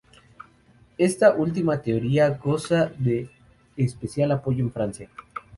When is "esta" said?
0.97-1.35